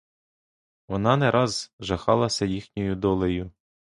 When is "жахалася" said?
1.79-2.45